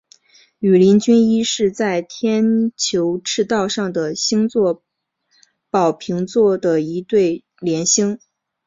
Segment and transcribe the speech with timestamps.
[0.57, 4.83] 羽林军一是在天球赤道上的星座
[5.69, 8.17] 宝瓶座的一对联星。